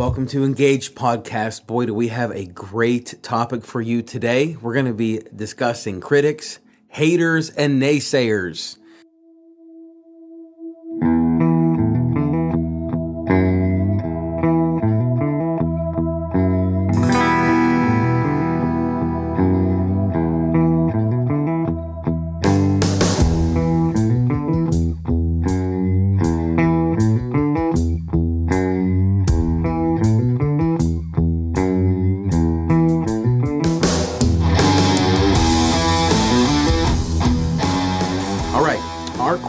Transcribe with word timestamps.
Welcome 0.00 0.26
to 0.28 0.44
Engage 0.44 0.94
Podcast. 0.94 1.66
Boy, 1.66 1.84
do 1.84 1.92
we 1.92 2.08
have 2.08 2.30
a 2.30 2.46
great 2.46 3.22
topic 3.22 3.66
for 3.66 3.82
you 3.82 4.00
today. 4.00 4.56
We're 4.56 4.72
going 4.72 4.86
to 4.86 4.94
be 4.94 5.20
discussing 5.36 6.00
critics, 6.00 6.58
haters, 6.88 7.50
and 7.50 7.82
naysayers. 7.82 8.78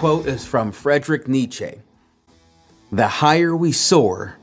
Quote 0.02 0.26
is 0.26 0.44
from 0.44 0.72
Friedrich 0.72 1.28
Nietzsche 1.28 1.73
The 2.92 3.08
higher 3.08 3.55
we 3.55 3.72
soar, 3.72 4.36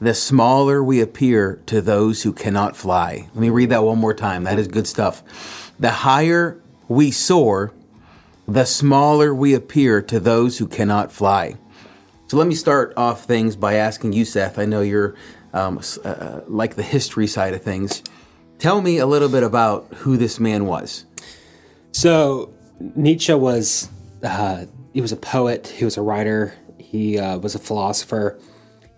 the 0.00 0.14
smaller 0.14 0.80
we 0.80 1.00
appear 1.00 1.60
to 1.66 1.80
those 1.80 2.22
who 2.22 2.32
cannot 2.32 2.76
fly. 2.76 3.28
Let 3.34 3.40
me 3.40 3.50
read 3.50 3.70
that 3.70 3.82
one 3.82 3.98
more 3.98 4.14
time. 4.14 4.44
That 4.44 4.60
is 4.60 4.68
good 4.68 4.86
stuff. 4.86 5.72
The 5.80 5.90
higher 5.90 6.62
we 6.86 7.10
soar, 7.10 7.74
the 8.46 8.64
smaller 8.64 9.34
we 9.34 9.54
appear 9.54 10.02
to 10.02 10.20
those 10.20 10.58
who 10.58 10.68
cannot 10.68 11.10
fly. 11.10 11.56
So 12.28 12.36
let 12.36 12.46
me 12.46 12.54
start 12.54 12.92
off 12.96 13.24
things 13.24 13.56
by 13.56 13.74
asking 13.74 14.12
you, 14.12 14.24
Seth. 14.24 14.56
I 14.56 14.66
know 14.66 14.82
you're 14.82 15.16
um, 15.52 15.80
uh, 16.04 16.42
like 16.46 16.76
the 16.76 16.84
history 16.84 17.26
side 17.26 17.54
of 17.54 17.62
things. 17.64 18.04
Tell 18.60 18.80
me 18.80 18.98
a 18.98 19.06
little 19.06 19.28
bit 19.28 19.42
about 19.42 19.92
who 19.94 20.16
this 20.16 20.38
man 20.38 20.64
was. 20.64 21.06
So 21.90 22.54
Nietzsche 22.78 23.34
was 23.34 23.88
uh, 24.22 24.66
he 24.92 25.00
was 25.00 25.12
a 25.12 25.16
poet. 25.16 25.68
He 25.68 25.84
was 25.84 25.96
a 25.96 26.02
writer. 26.02 26.54
He 26.78 27.18
uh, 27.18 27.38
was 27.38 27.54
a 27.54 27.58
philosopher. 27.58 28.38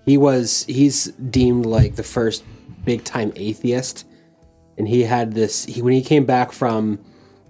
He 0.05 0.19
was 0.19 0.65
he's 0.65 1.07
deemed 1.07 1.67
like 1.67 1.97
the 1.97 2.03
first 2.03 2.45
big 2.85 3.05
time 3.05 3.33
atheist, 3.37 4.07
and 4.77 4.87
he 4.87 5.03
had 5.03 5.33
this. 5.33 5.65
He 5.65 5.81
when 5.81 5.95
he 5.95 6.03
came 6.03 6.25
back 6.25 6.53
from, 6.53 6.99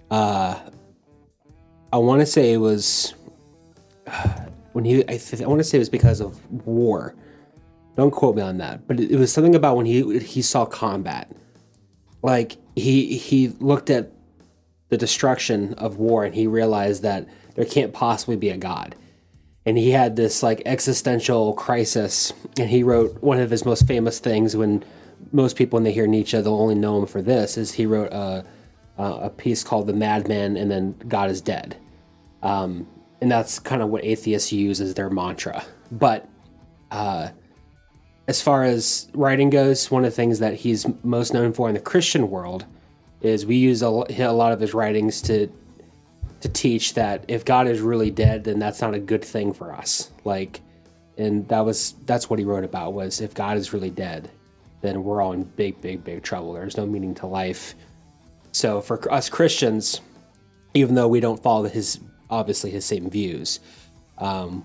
uh, 0.09 0.59
I 1.91 1.97
want 1.97 2.21
to 2.21 2.25
say 2.25 2.53
it 2.53 2.57
was 2.57 3.13
when 4.73 4.85
he 4.85 5.03
I, 5.03 5.17
th- 5.17 5.41
I 5.41 5.47
want 5.47 5.59
to 5.59 5.63
say 5.63 5.77
it 5.77 5.79
was 5.79 5.89
because 5.89 6.21
of 6.21 6.39
war. 6.65 7.15
Don't 7.97 8.11
quote 8.11 8.35
me 8.35 8.41
on 8.41 8.57
that, 8.57 8.87
but 8.87 8.99
it, 8.99 9.11
it 9.11 9.17
was 9.17 9.31
something 9.31 9.55
about 9.55 9.77
when 9.77 9.85
he 9.85 10.19
he 10.19 10.41
saw 10.41 10.65
combat. 10.65 11.31
Like 12.21 12.57
he 12.75 13.17
he 13.17 13.49
looked 13.59 13.89
at 13.89 14.11
the 14.89 14.97
destruction 14.97 15.73
of 15.75 15.97
war 15.97 16.23
and 16.23 16.35
he 16.35 16.47
realized 16.47 17.03
that 17.03 17.27
there 17.55 17.65
can't 17.65 17.93
possibly 17.93 18.35
be 18.35 18.49
a 18.49 18.57
god. 18.57 18.95
And 19.65 19.77
he 19.77 19.91
had 19.91 20.15
this 20.15 20.43
like 20.43 20.61
existential 20.65 21.53
crisis 21.53 22.33
and 22.59 22.69
he 22.69 22.83
wrote 22.83 23.21
one 23.21 23.39
of 23.39 23.49
his 23.49 23.65
most 23.65 23.87
famous 23.87 24.19
things 24.19 24.55
when 24.55 24.83
most 25.31 25.55
people 25.55 25.77
when 25.77 25.83
they 25.83 25.91
hear 25.91 26.07
nietzsche 26.07 26.39
they'll 26.39 26.53
only 26.53 26.75
know 26.75 26.99
him 26.99 27.07
for 27.07 27.21
this 27.21 27.57
is 27.57 27.71
he 27.71 27.85
wrote 27.85 28.11
a, 28.11 28.45
a 28.97 29.29
piece 29.29 29.63
called 29.63 29.87
the 29.87 29.93
madman 29.93 30.55
and 30.55 30.69
then 30.69 30.95
god 31.07 31.29
is 31.29 31.41
dead. 31.41 31.77
Um, 32.43 32.87
and 33.21 33.31
that's 33.31 33.59
kind 33.59 33.81
of 33.81 33.89
what 33.89 34.03
atheists 34.03 34.51
use 34.51 34.81
as 34.81 34.93
their 34.93 35.09
mantra. 35.09 35.63
But 35.91 36.29
uh, 36.91 37.29
as 38.27 38.41
far 38.41 38.63
as 38.63 39.09
writing 39.13 39.49
goes 39.49 39.89
one 39.91 40.03
of 40.03 40.11
the 40.11 40.15
things 40.15 40.39
that 40.39 40.55
he's 40.55 40.85
most 41.03 41.33
known 41.33 41.53
for 41.53 41.67
in 41.67 41.75
the 41.75 41.81
christian 41.81 42.29
world 42.29 42.65
is 43.21 43.45
we 43.45 43.55
use 43.55 43.81
a, 43.81 43.87
a 43.87 44.31
lot 44.31 44.51
of 44.51 44.59
his 44.59 44.73
writings 44.73 45.21
to 45.23 45.47
to 46.41 46.49
teach 46.49 46.93
that 46.93 47.25
if 47.27 47.43
God 47.43 47.67
is 47.67 47.81
really 47.81 48.11
dead, 48.11 48.43
then 48.43 48.59
that's 48.59 48.79
not 48.79 48.93
a 48.93 48.99
good 48.99 49.23
thing 49.23 49.51
for 49.51 49.73
us. 49.73 50.11
Like, 50.25 50.61
and 51.17 51.47
that 51.47 51.61
was 51.61 51.95
that's 52.05 52.29
what 52.29 52.37
he 52.39 52.45
wrote 52.45 52.63
about 52.63 52.93
was 52.93 53.21
if 53.21 53.33
God 53.33 53.57
is 53.57 53.73
really 53.73 53.89
dead, 53.89 54.29
then 54.81 55.03
we're 55.03 55.21
all 55.21 55.33
in 55.33 55.43
big, 55.43 55.81
big, 55.81 56.03
big 56.03 56.21
trouble. 56.21 56.53
There's 56.53 56.77
no 56.77 56.85
meaning 56.85 57.15
to 57.15 57.27
life. 57.27 57.73
So 58.51 58.79
for 58.81 59.11
us 59.11 59.29
Christians, 59.29 60.01
even 60.73 60.95
though 60.95 61.07
we 61.07 61.19
don't 61.19 61.41
follow 61.41 61.67
his 61.67 61.99
obviously 62.29 62.69
his 62.69 62.85
same 62.85 63.09
views, 63.09 63.59
um, 64.17 64.63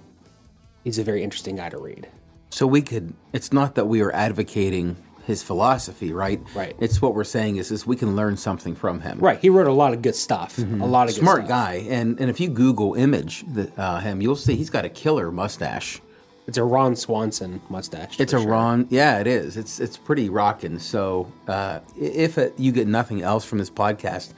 he's 0.85 0.99
a 0.99 1.05
very 1.05 1.23
interesting 1.23 1.57
guy 1.57 1.71
to 1.71 1.79
read. 1.79 2.09
So 2.51 2.67
we 2.67 2.83
could. 2.83 3.15
It's 3.33 3.53
not 3.53 3.77
that 3.77 3.87
we 3.87 4.03
are 4.03 4.13
advocating 4.13 4.97
his 5.31 5.43
philosophy, 5.43 6.13
right? 6.13 6.41
Right. 6.55 6.77
It's 6.81 7.01
what 7.01 7.15
we're 7.15 7.25
saying 7.25 7.57
is, 7.57 7.71
is 7.71 7.87
we 7.87 7.97
can 7.97 8.17
learn 8.17 8.37
something 8.37 8.75
from 8.75 9.01
him. 9.01 9.19
Right, 9.19 9.39
he 9.39 9.49
wrote 9.49 9.67
a 9.67 9.73
lot 9.73 9.95
of 9.95 10.03
good 10.03 10.17
stuff. 10.17 10.59
A 10.59 10.63
lot 10.63 11.09
of 11.09 11.15
good 11.15 11.23
Smart 11.23 11.49
guy, 11.49 11.87
and 11.89 12.21
and 12.21 12.29
if 12.29 12.39
you 12.41 12.49
Google 12.49 12.95
image 12.95 13.45
the, 13.53 13.73
uh, 13.81 14.01
him, 14.01 14.21
you'll 14.21 14.37
see 14.37 14.57
he's 14.57 14.71
got 14.71 14.85
a 14.85 14.89
killer 14.91 15.31
mustache. 15.31 16.01
It's 16.47 16.59
a 16.59 16.65
Ron 16.65 16.97
Swanson 16.97 17.61
mustache. 17.69 18.19
It's 18.19 18.33
a 18.33 18.41
sure. 18.41 18.49
Ron. 18.49 18.87
Yeah, 18.91 19.21
it 19.21 19.27
is. 19.27 19.57
It's 19.57 19.79
it's 19.79 19.97
pretty 19.97 20.29
rocking. 20.29 20.79
So 20.79 21.31
uh, 21.47 21.81
if 21.97 22.39
it, 22.39 22.55
you 22.59 22.73
get 22.73 22.89
nothing 22.89 23.23
else 23.23 23.45
from 23.45 23.59
this 23.59 23.71
podcast, 23.71 24.35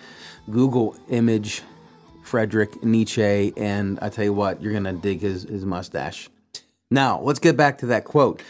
Google 0.51 0.95
image 1.09 1.63
Frederick 2.23 2.85
Nietzsche, 2.85 3.53
and 3.57 3.99
I 4.03 4.09
tell 4.11 4.25
you 4.25 4.35
what, 4.35 4.61
you're 4.61 4.73
gonna 4.73 4.93
dig 4.93 5.21
his 5.21 5.45
his 5.45 5.65
mustache. 5.65 6.29
Now 6.91 7.21
let's 7.21 7.39
get 7.39 7.57
back 7.57 7.79
to 7.79 7.87
that 7.87 8.05
quote. 8.05 8.43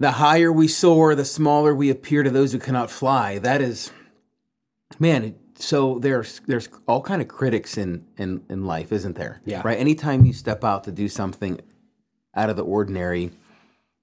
The 0.00 0.12
higher 0.12 0.50
we 0.50 0.66
soar, 0.66 1.14
the 1.14 1.24
smaller 1.24 1.74
we 1.74 1.90
appear 1.90 2.22
to 2.22 2.30
those 2.30 2.52
who 2.52 2.58
cannot 2.58 2.90
fly. 2.90 3.38
That 3.38 3.60
is, 3.60 3.92
man. 4.98 5.36
So 5.56 5.98
there's 5.98 6.40
there's 6.46 6.68
all 6.88 7.02
kind 7.02 7.20
of 7.20 7.28
critics 7.28 7.76
in 7.76 8.06
in 8.16 8.42
in 8.48 8.64
life, 8.64 8.92
isn't 8.92 9.16
there? 9.16 9.42
Yeah. 9.44 9.60
Right. 9.62 9.78
Anytime 9.78 10.24
you 10.24 10.32
step 10.32 10.64
out 10.64 10.84
to 10.84 10.92
do 10.92 11.06
something 11.06 11.60
out 12.34 12.48
of 12.48 12.56
the 12.56 12.64
ordinary, 12.64 13.30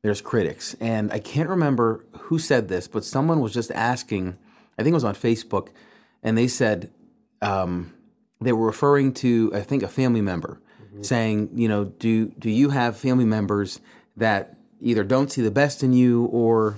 there's 0.03 0.21
critics. 0.21 0.75
And 0.79 1.11
I 1.11 1.19
can't 1.19 1.49
remember 1.49 2.05
who 2.11 2.37
said 2.37 2.67
this, 2.67 2.87
but 2.87 3.03
someone 3.03 3.39
was 3.39 3.53
just 3.53 3.71
asking, 3.71 4.37
I 4.77 4.83
think 4.83 4.93
it 4.93 4.95
was 4.95 5.03
on 5.03 5.15
Facebook, 5.15 5.69
and 6.21 6.37
they 6.37 6.47
said 6.47 6.91
um, 7.41 7.93
they 8.39 8.51
were 8.51 8.67
referring 8.67 9.13
to, 9.15 9.51
I 9.53 9.61
think, 9.61 9.81
a 9.81 9.87
family 9.87 10.21
member, 10.21 10.61
saying, 11.01 11.49
you 11.55 11.67
know, 11.67 11.85
do 11.85 12.27
do 12.37 12.51
you 12.51 12.69
have 12.69 12.97
family 12.97 13.25
members 13.25 13.79
that 14.15 14.56
either 14.81 15.03
don't 15.03 15.31
see 15.31 15.41
the 15.41 15.51
best 15.51 15.83
in 15.83 15.93
you 15.93 16.25
or 16.25 16.77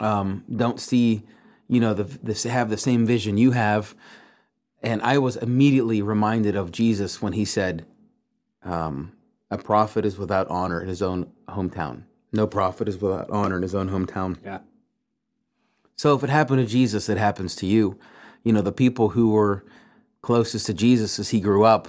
um, 0.00 0.44
don't 0.54 0.80
see, 0.80 1.22
you 1.68 1.80
know, 1.80 1.94
the, 1.94 2.04
the 2.04 2.48
have 2.50 2.70
the 2.70 2.76
same 2.76 3.06
vision 3.06 3.38
you 3.38 3.52
have? 3.52 3.94
And 4.82 5.02
I 5.02 5.18
was 5.18 5.36
immediately 5.36 6.02
reminded 6.02 6.54
of 6.54 6.70
Jesus 6.70 7.20
when 7.22 7.32
he 7.32 7.44
said, 7.44 7.86
um, 8.62 9.12
"A 9.50 9.58
prophet 9.58 10.04
is 10.04 10.18
without 10.18 10.48
honor 10.48 10.80
in 10.80 10.88
his 10.88 11.02
own 11.02 11.32
hometown. 11.48 12.02
No 12.32 12.46
prophet 12.46 12.88
is 12.88 13.00
without 13.00 13.30
honor 13.30 13.56
in 13.56 13.62
his 13.62 13.74
own 13.74 13.90
hometown." 13.90 14.36
Yeah. 14.44 14.58
So 15.96 16.14
if 16.14 16.22
it 16.22 16.30
happened 16.30 16.60
to 16.60 16.66
Jesus, 16.66 17.08
it 17.08 17.16
happens 17.16 17.56
to 17.56 17.66
you. 17.66 17.98
You 18.44 18.52
know, 18.52 18.60
the 18.60 18.70
people 18.70 19.10
who 19.10 19.30
were 19.30 19.64
closest 20.20 20.66
to 20.66 20.74
Jesus 20.74 21.18
as 21.18 21.30
he 21.30 21.40
grew 21.40 21.64
up, 21.64 21.88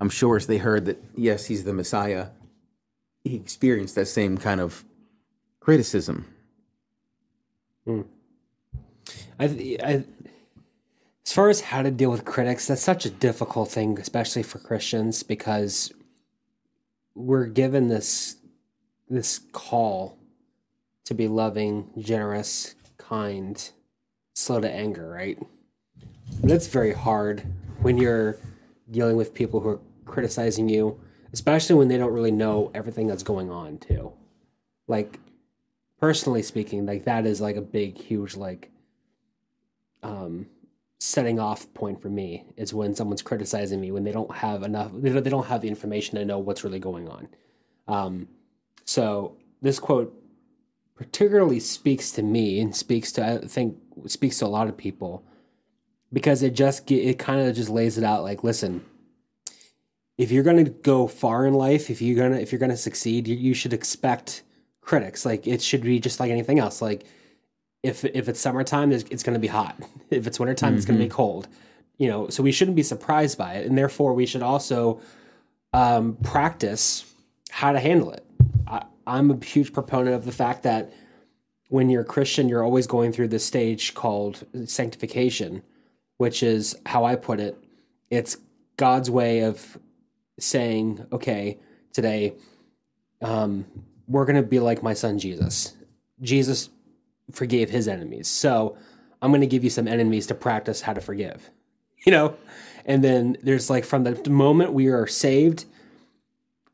I'm 0.00 0.08
sure 0.08 0.36
as 0.36 0.46
they 0.46 0.58
heard 0.58 0.84
that, 0.86 1.02
yes, 1.16 1.46
he's 1.46 1.64
the 1.64 1.72
Messiah, 1.72 2.28
he 3.24 3.36
experienced 3.36 3.94
that 3.94 4.06
same 4.06 4.36
kind 4.38 4.60
of 4.60 4.84
criticism. 5.60 6.26
Hmm. 7.84 8.02
I, 9.40 9.44
I, 9.82 10.04
as 11.26 11.32
far 11.32 11.48
as 11.48 11.62
how 11.62 11.82
to 11.82 11.90
deal 11.90 12.10
with 12.10 12.24
critics, 12.24 12.66
that's 12.66 12.82
such 12.82 13.06
a 13.06 13.10
difficult 13.10 13.70
thing, 13.70 13.98
especially 13.98 14.42
for 14.42 14.58
Christians, 14.58 15.22
because 15.22 15.92
we're 17.14 17.46
given 17.46 17.88
this 17.88 18.36
this 19.08 19.40
call 19.52 20.18
to 21.04 21.14
be 21.14 21.28
loving, 21.28 21.90
generous, 21.98 22.74
kind, 22.96 23.70
slow 24.34 24.60
to 24.60 24.70
anger, 24.70 25.08
right? 25.10 25.38
But 26.40 26.50
it's 26.50 26.66
very 26.66 26.92
hard 26.92 27.44
when 27.82 27.98
you're 27.98 28.38
dealing 28.90 29.16
with 29.16 29.34
people 29.34 29.60
who 29.60 29.68
are 29.68 29.80
criticizing 30.06 30.68
you, 30.68 30.98
especially 31.34 31.74
when 31.74 31.88
they 31.88 31.98
don't 31.98 32.12
really 32.12 32.30
know 32.30 32.70
everything 32.74 33.08
that's 33.08 33.24
going 33.24 33.50
on 33.50 33.76
too. 33.78 34.12
Like 34.86 35.18
personally 36.00 36.42
speaking, 36.42 36.86
like 36.86 37.04
that 37.06 37.26
is 37.26 37.40
like 37.40 37.56
a 37.56 37.60
big, 37.60 37.98
huge 37.98 38.36
like 38.36 38.70
um, 40.04 40.46
setting 41.00 41.40
off 41.40 41.72
point 41.74 42.00
for 42.00 42.08
me 42.08 42.44
is 42.56 42.72
when 42.72 42.94
someone's 42.94 43.20
criticizing 43.20 43.80
me 43.80 43.90
when 43.90 44.04
they 44.04 44.12
don't 44.12 44.32
have 44.32 44.62
enough 44.62 44.92
they 44.94 45.10
don't, 45.10 45.46
have 45.46 45.60
the 45.60 45.68
information 45.68 46.16
to 46.16 46.24
know 46.24 46.38
what's 46.38 46.62
really 46.62 46.78
going 46.78 47.08
on 47.08 47.28
um, 47.88 48.28
so 48.84 49.36
this 49.60 49.80
quote 49.80 50.14
particularly 50.94 51.58
speaks 51.58 52.12
to 52.12 52.22
me 52.22 52.60
and 52.60 52.76
speaks 52.76 53.10
to 53.10 53.26
i 53.26 53.38
think 53.38 53.76
speaks 54.06 54.38
to 54.38 54.46
a 54.46 54.48
lot 54.48 54.68
of 54.68 54.76
people 54.76 55.24
because 56.12 56.42
it 56.42 56.54
just 56.54 56.86
ge- 56.86 56.92
it 56.92 57.18
kind 57.18 57.40
of 57.40 57.54
just 57.54 57.68
lays 57.68 57.98
it 57.98 58.04
out 58.04 58.22
like 58.22 58.44
listen 58.44 58.84
if 60.16 60.30
you're 60.30 60.44
going 60.44 60.64
to 60.64 60.70
go 60.70 61.06
far 61.06 61.46
in 61.46 61.54
life 61.54 61.90
if 61.90 62.00
you're 62.00 62.16
going 62.16 62.32
to 62.32 62.40
if 62.40 62.52
you're 62.52 62.58
going 62.58 62.70
to 62.70 62.76
succeed 62.76 63.26
you, 63.28 63.36
you 63.36 63.54
should 63.54 63.72
expect 63.72 64.42
critics. 64.80 65.26
Like 65.26 65.46
it 65.46 65.62
should 65.62 65.82
be 65.82 65.98
just 65.98 66.20
like 66.20 66.30
anything 66.30 66.58
else. 66.58 66.80
Like 66.80 67.04
if 67.82 68.04
if 68.04 68.28
it's 68.28 68.40
summertime, 68.40 68.92
it's 68.92 69.22
going 69.22 69.34
to 69.34 69.40
be 69.40 69.48
hot. 69.48 69.76
If 70.10 70.28
it's 70.28 70.38
wintertime, 70.38 70.76
it's 70.76 70.84
going 70.84 70.98
to 70.98 71.04
be 71.04 71.10
cold. 71.10 71.48
You 71.98 72.08
know, 72.08 72.28
so 72.28 72.42
we 72.42 72.52
shouldn't 72.52 72.76
be 72.76 72.84
surprised 72.84 73.36
by 73.36 73.54
it, 73.54 73.66
and 73.66 73.76
therefore 73.76 74.14
we 74.14 74.26
should 74.26 74.42
also 74.42 75.00
um, 75.72 76.16
practice 76.22 77.12
how 77.50 77.72
to 77.72 77.80
handle 77.80 78.12
it. 78.12 78.24
I, 78.68 78.84
I'm 79.06 79.30
a 79.30 79.44
huge 79.44 79.72
proponent 79.72 80.14
of 80.14 80.24
the 80.24 80.30
fact 80.30 80.62
that 80.62 80.92
when 81.68 81.90
you're 81.90 82.02
a 82.02 82.04
Christian, 82.04 82.48
you're 82.48 82.62
always 82.62 82.86
going 82.86 83.10
through 83.10 83.28
this 83.28 83.44
stage 83.44 83.94
called 83.94 84.44
sanctification, 84.66 85.62
which 86.18 86.42
is 86.42 86.76
how 86.86 87.04
I 87.04 87.16
put 87.16 87.40
it. 87.40 87.56
It's 88.10 88.36
God's 88.76 89.10
way 89.10 89.40
of 89.40 89.78
saying, 90.38 91.06
okay, 91.12 91.58
today, 91.92 92.34
um, 93.22 93.64
we're 94.06 94.24
going 94.24 94.36
to 94.36 94.42
be 94.42 94.60
like 94.60 94.82
my 94.82 94.94
son 94.94 95.18
Jesus. 95.18 95.74
Jesus 96.20 96.70
forgave 97.32 97.70
his 97.70 97.88
enemies. 97.88 98.28
So 98.28 98.76
I'm 99.22 99.30
going 99.30 99.40
to 99.40 99.46
give 99.46 99.64
you 99.64 99.70
some 99.70 99.88
enemies 99.88 100.26
to 100.28 100.34
practice 100.34 100.82
how 100.82 100.92
to 100.92 101.00
forgive, 101.00 101.50
you 102.06 102.12
know? 102.12 102.36
And 102.84 103.02
then 103.02 103.36
there's 103.42 103.70
like 103.70 103.84
from 103.84 104.04
the 104.04 104.30
moment 104.30 104.72
we 104.72 104.88
are 104.88 105.06
saved 105.06 105.64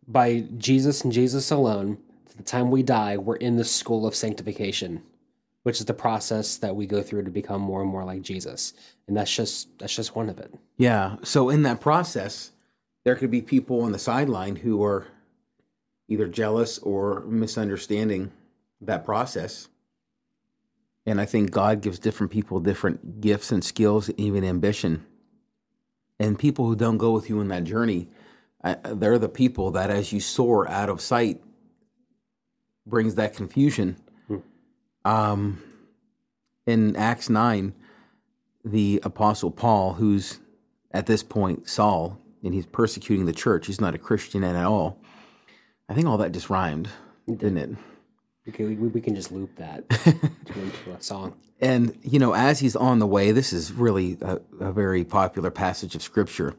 by 0.08 0.44
Jesus 0.58 1.02
and 1.02 1.12
Jesus 1.12 1.50
alone 1.50 1.98
to 2.28 2.36
the 2.36 2.42
time 2.42 2.70
we 2.70 2.82
die, 2.82 3.16
we're 3.16 3.36
in 3.36 3.56
the 3.56 3.64
school 3.64 4.06
of 4.06 4.14
sanctification, 4.16 5.02
which 5.62 5.78
is 5.78 5.86
the 5.86 5.94
process 5.94 6.56
that 6.56 6.74
we 6.74 6.86
go 6.86 7.00
through 7.02 7.22
to 7.24 7.30
become 7.30 7.60
more 7.60 7.80
and 7.80 7.90
more 7.90 8.04
like 8.04 8.22
Jesus. 8.22 8.72
And 9.06 9.16
that's 9.16 9.34
just 9.34 9.78
that's 9.78 9.94
just 9.94 10.16
one 10.16 10.28
of 10.28 10.38
it. 10.38 10.52
Yeah. 10.76 11.16
So 11.22 11.48
in 11.48 11.62
that 11.62 11.80
process, 11.80 12.50
there 13.05 13.17
could 13.17 13.31
be 13.31 13.43
people 13.43 13.82
on 13.82 13.93
the 13.93 13.99
sideline 13.99 14.56
who 14.56 14.82
are 14.82 15.06
either 16.08 16.29
jealous 16.29 16.79
or 16.79 17.20
misunderstanding 17.20 18.32
that 18.81 19.05
process. 19.05 19.69
And 21.06 21.20
I 21.20 21.25
think 21.25 21.50
God 21.50 21.81
gives 21.81 21.99
different 21.99 22.31
people 22.31 22.61
different 22.61 23.20
gifts 23.20 23.50
and 23.50 23.64
skills, 23.64 24.11
even 24.17 24.44
ambition. 24.44 25.06
And 26.19 26.38
people 26.38 26.67
who 26.67 26.76
don't 26.76 26.99
go 26.99 27.12
with 27.12 27.31
you 27.31 27.41
in 27.41 27.49
that 27.49 27.64
journey, 27.64 28.08
uh, 28.62 28.76
they're 28.85 29.19
the 29.19 29.29
people 29.29 29.70
that, 29.70 29.91
as 29.91 30.12
you 30.12 30.20
soar 30.20 30.69
out 30.69 30.91
of 30.91 31.00
sight, 31.00 31.43
brings 32.87 33.14
that 33.14 33.35
confusion. 33.35 33.97
Um, 35.05 35.62
in 36.67 36.94
Acts 36.97 37.31
9, 37.31 37.73
the 38.64 39.00
apostle 39.02 39.50
Paul, 39.50 39.94
who's 39.94 40.41
at 40.91 41.06
this 41.06 41.23
point 41.23 41.69
Saul, 41.69 42.19
and 42.42 42.54
he's 42.54 42.66
persecuting 42.66 43.26
the 43.26 43.32
church. 43.32 43.66
He's 43.66 43.81
not 43.81 43.94
a 43.94 43.98
Christian 43.98 44.44
at 44.44 44.56
all. 44.56 44.98
I 45.88 45.94
think 45.94 46.06
all 46.06 46.19
that 46.19 46.32
just 46.32 46.50
rhymed, 46.50 46.88
didn't 47.26 47.58
it? 47.58 47.70
Okay, 48.48 48.64
we, 48.64 48.75
we 48.75 49.00
can 49.00 49.14
just 49.14 49.32
loop 49.32 49.54
that 49.56 49.84
into 50.06 50.92
a 50.96 51.02
song. 51.02 51.34
And 51.60 51.98
you 52.02 52.19
know, 52.19 52.32
as 52.32 52.60
he's 52.60 52.76
on 52.76 52.98
the 52.98 53.06
way, 53.06 53.32
this 53.32 53.52
is 53.52 53.72
really 53.72 54.16
a, 54.22 54.40
a 54.60 54.72
very 54.72 55.04
popular 55.04 55.50
passage 55.50 55.94
of 55.94 56.02
scripture. 56.02 56.54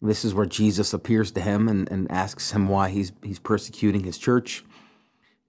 This 0.00 0.24
is 0.24 0.34
where 0.34 0.46
Jesus 0.46 0.92
appears 0.92 1.32
to 1.32 1.40
him 1.40 1.68
and, 1.68 1.90
and 1.90 2.10
asks 2.10 2.52
him 2.52 2.68
why 2.68 2.90
he's 2.90 3.12
he's 3.22 3.38
persecuting 3.38 4.04
his 4.04 4.18
church. 4.18 4.64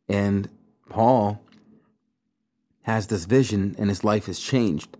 And 0.09 0.49
Paul 0.89 1.41
has 2.83 3.07
this 3.07 3.25
vision 3.25 3.75
and 3.77 3.89
his 3.89 4.03
life 4.03 4.25
has 4.25 4.39
changed. 4.39 4.97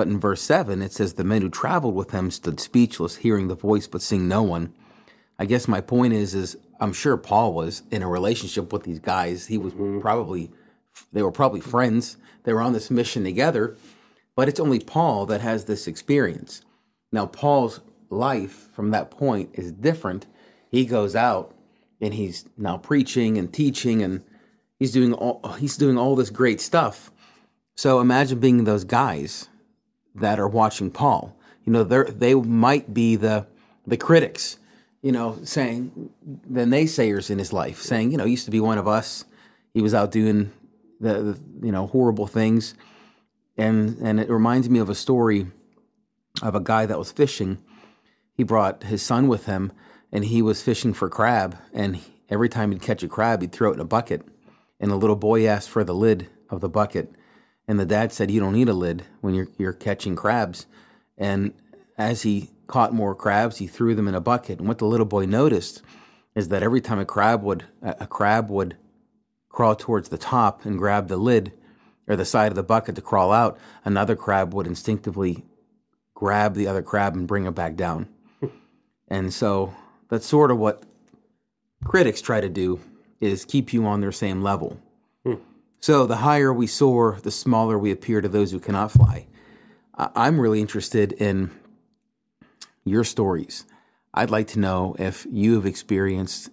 But 0.00 0.08
in 0.08 0.18
verse 0.18 0.40
7, 0.40 0.80
it 0.80 0.92
says, 0.94 1.12
The 1.12 1.24
men 1.24 1.42
who 1.42 1.50
traveled 1.50 1.94
with 1.94 2.12
him 2.12 2.30
stood 2.30 2.58
speechless, 2.58 3.16
hearing 3.16 3.48
the 3.48 3.54
voice, 3.54 3.86
but 3.86 4.00
seeing 4.00 4.28
no 4.28 4.42
one. 4.42 4.72
I 5.38 5.44
guess 5.44 5.68
my 5.68 5.82
point 5.82 6.14
is, 6.14 6.34
is 6.34 6.56
I'm 6.80 6.94
sure 6.94 7.18
Paul 7.18 7.52
was 7.52 7.82
in 7.90 8.02
a 8.02 8.08
relationship 8.08 8.72
with 8.72 8.84
these 8.84 8.98
guys. 8.98 9.48
He 9.48 9.58
was 9.58 9.74
mm-hmm. 9.74 10.00
probably, 10.00 10.52
they 11.12 11.22
were 11.22 11.30
probably 11.30 11.60
friends. 11.60 12.16
They 12.44 12.54
were 12.54 12.62
on 12.62 12.72
this 12.72 12.90
mission 12.90 13.24
together. 13.24 13.76
But 14.34 14.48
it's 14.48 14.58
only 14.58 14.80
Paul 14.80 15.26
that 15.26 15.42
has 15.42 15.66
this 15.66 15.86
experience. 15.86 16.62
Now, 17.12 17.26
Paul's 17.26 17.80
life 18.08 18.70
from 18.72 18.92
that 18.92 19.10
point 19.10 19.50
is 19.52 19.70
different. 19.70 20.24
He 20.70 20.86
goes 20.86 21.14
out 21.14 21.54
and 22.00 22.14
he's 22.14 22.46
now 22.56 22.78
preaching 22.78 23.36
and 23.36 23.52
teaching 23.52 24.00
and 24.00 24.22
he's 24.78 24.92
doing 24.92 25.12
all 25.12 25.56
he's 25.58 25.76
doing 25.76 25.98
all 25.98 26.16
this 26.16 26.30
great 26.30 26.62
stuff. 26.62 27.12
So 27.76 28.00
imagine 28.00 28.40
being 28.40 28.64
those 28.64 28.84
guys 28.84 29.49
that 30.14 30.38
are 30.38 30.48
watching 30.48 30.90
Paul. 30.90 31.36
You 31.64 31.72
know, 31.72 31.84
they 31.84 32.02
they 32.10 32.34
might 32.34 32.92
be 32.92 33.16
the 33.16 33.46
the 33.86 33.96
critics, 33.96 34.58
you 35.02 35.12
know, 35.12 35.38
saying 35.42 36.10
the 36.48 36.62
naysayers 36.62 37.30
in 37.30 37.38
his 37.38 37.52
life, 37.52 37.80
saying, 37.80 38.12
you 38.12 38.18
know, 38.18 38.24
he 38.24 38.32
used 38.32 38.44
to 38.44 38.50
be 38.50 38.60
one 38.60 38.78
of 38.78 38.88
us. 38.88 39.24
He 39.74 39.82
was 39.82 39.94
out 39.94 40.10
doing 40.10 40.52
the, 41.00 41.14
the 41.14 41.66
you 41.66 41.72
know 41.72 41.86
horrible 41.86 42.26
things, 42.26 42.74
and 43.56 43.98
and 43.98 44.20
it 44.20 44.30
reminds 44.30 44.68
me 44.68 44.78
of 44.78 44.88
a 44.88 44.94
story 44.94 45.46
of 46.42 46.54
a 46.54 46.60
guy 46.60 46.86
that 46.86 46.98
was 46.98 47.12
fishing. 47.12 47.58
He 48.34 48.42
brought 48.42 48.84
his 48.84 49.02
son 49.02 49.28
with 49.28 49.46
him, 49.46 49.72
and 50.12 50.24
he 50.24 50.42
was 50.42 50.62
fishing 50.62 50.94
for 50.94 51.08
crab. 51.08 51.58
And 51.72 52.00
every 52.28 52.48
time 52.48 52.72
he'd 52.72 52.82
catch 52.82 53.02
a 53.02 53.08
crab, 53.08 53.42
he'd 53.42 53.52
throw 53.52 53.70
it 53.70 53.74
in 53.74 53.80
a 53.80 53.84
bucket. 53.84 54.22
And 54.78 54.90
the 54.90 54.96
little 54.96 55.16
boy 55.16 55.46
asked 55.46 55.68
for 55.68 55.84
the 55.84 55.94
lid 55.94 56.28
of 56.48 56.60
the 56.60 56.68
bucket, 56.68 57.12
and 57.70 57.78
the 57.78 57.86
dad 57.86 58.12
said, 58.12 58.32
"You 58.32 58.40
don't 58.40 58.54
need 58.54 58.68
a 58.68 58.74
lid 58.74 59.04
when 59.20 59.32
you're 59.32 59.46
you're 59.56 59.72
catching 59.72 60.16
crabs." 60.16 60.66
And 61.16 61.54
as 61.96 62.22
he 62.22 62.50
caught 62.66 62.92
more 62.92 63.14
crabs, 63.14 63.58
he 63.58 63.68
threw 63.68 63.94
them 63.94 64.08
in 64.08 64.14
a 64.16 64.20
bucket. 64.20 64.58
And 64.58 64.66
what 64.66 64.78
the 64.78 64.86
little 64.86 65.06
boy 65.06 65.24
noticed 65.26 65.80
is 66.34 66.48
that 66.48 66.64
every 66.64 66.80
time 66.80 66.98
a 66.98 67.04
crab 67.04 67.44
would 67.44 67.66
a 67.80 67.94
a 68.00 68.06
crab 68.08 68.50
would 68.50 68.76
crawl 69.48 69.76
towards 69.76 70.08
the 70.08 70.18
top 70.18 70.64
and 70.64 70.78
grab 70.78 71.06
the 71.06 71.16
lid 71.16 71.52
or 72.08 72.16
the 72.16 72.24
side 72.24 72.50
of 72.50 72.56
the 72.56 72.64
bucket 72.64 72.96
to 72.96 73.02
crawl 73.02 73.30
out, 73.30 73.56
another 73.84 74.16
crab 74.16 74.52
would 74.52 74.66
instinctively 74.66 75.44
grab 76.12 76.54
the 76.54 76.66
other 76.66 76.82
crab 76.82 77.14
and 77.14 77.28
bring 77.28 77.46
it 77.46 77.54
back 77.54 77.76
down. 77.76 78.08
and 79.08 79.32
so 79.32 79.72
that's 80.08 80.26
sort 80.26 80.50
of 80.50 80.58
what 80.58 80.82
critics 81.84 82.20
try 82.20 82.40
to 82.40 82.48
do 82.48 82.80
is 83.20 83.44
keep 83.44 83.72
you 83.72 83.86
on 83.86 84.00
their 84.00 84.10
same 84.10 84.42
level. 84.42 84.80
So 85.80 86.06
the 86.06 86.16
higher 86.16 86.52
we 86.52 86.66
soar, 86.66 87.18
the 87.22 87.30
smaller 87.30 87.78
we 87.78 87.90
appear 87.90 88.20
to 88.20 88.28
those 88.28 88.50
who 88.52 88.60
cannot 88.60 88.92
fly. 88.92 89.26
I'm 89.94 90.40
really 90.40 90.60
interested 90.60 91.12
in 91.12 91.50
your 92.84 93.04
stories. 93.04 93.64
I'd 94.12 94.30
like 94.30 94.48
to 94.48 94.58
know 94.58 94.94
if 94.98 95.26
you 95.30 95.54
have 95.54 95.66
experienced 95.66 96.50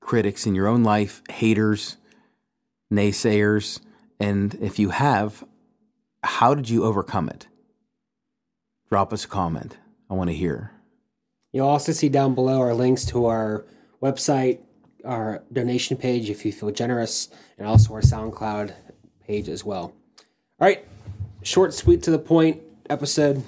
critics 0.00 0.46
in 0.46 0.54
your 0.54 0.66
own 0.66 0.84
life, 0.84 1.22
haters, 1.30 1.96
naysayers, 2.92 3.80
and 4.20 4.54
if 4.60 4.78
you 4.78 4.90
have, 4.90 5.44
how 6.22 6.54
did 6.54 6.68
you 6.68 6.84
overcome 6.84 7.28
it? 7.28 7.46
Drop 8.88 9.12
us 9.12 9.24
a 9.24 9.28
comment. 9.28 9.76
I 10.10 10.14
want 10.14 10.30
to 10.30 10.36
hear. 10.36 10.72
You'll 11.52 11.68
also 11.68 11.92
see 11.92 12.08
down 12.08 12.34
below 12.34 12.60
our 12.60 12.74
links 12.74 13.04
to 13.06 13.26
our 13.26 13.64
website, 14.02 14.60
our 15.08 15.42
donation 15.52 15.96
page 15.96 16.30
if 16.30 16.44
you 16.44 16.52
feel 16.52 16.70
generous, 16.70 17.28
and 17.56 17.66
also 17.66 17.94
our 17.94 18.00
SoundCloud 18.00 18.74
page 19.26 19.48
as 19.48 19.64
well. 19.64 19.92
All 20.60 20.68
right, 20.68 20.86
short, 21.42 21.74
sweet, 21.74 22.02
to 22.04 22.10
the 22.10 22.18
point 22.18 22.62
episode. 22.90 23.42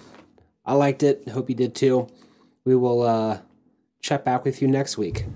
I 0.65 0.75
liked 0.75 1.03
it. 1.03 1.29
Hope 1.29 1.49
you 1.49 1.55
did 1.55 1.75
too. 1.75 2.09
We 2.65 2.75
will 2.75 3.03
uh, 3.03 3.41
check 4.01 4.25
back 4.25 4.45
with 4.45 4.63
you 4.63 4.69
next 4.69 4.97
week. 4.99 5.27